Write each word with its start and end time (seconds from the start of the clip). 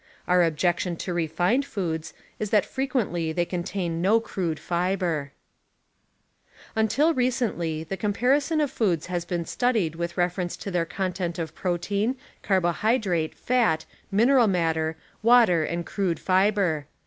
Our 0.27 0.41
objection 0.41 0.95
to 0.95 1.13
refined 1.13 1.63
foods 1.63 2.15
is 2.39 2.49
that 2.49 2.65
frequently 2.65 3.31
they 3.33 3.45
con 3.45 3.61
tain 3.61 4.01
no 4.01 4.19
crude 4.19 4.57
fiber. 4.59 5.31
Until 6.75 7.13
recently 7.13 7.83
the 7.83 7.97
com))arison 7.97 8.63
of 8.63 8.71
foods 8.71 9.05
has 9.13 9.25
been 9.25 9.45
studied 9.45 9.93
with 9.93 10.17
reference 10.17 10.57
to 10.57 10.71
their 10.71 10.85
content 10.85 11.37
of 11.37 11.53
protein, 11.53 12.15
carbohydrate, 12.41 13.35
fat, 13.35 13.85
mineral 14.11 14.47
matter, 14.47 14.97
water 15.21 15.63
and 15.63 15.85
crude 15.85 16.17
fiber. 16.19 16.87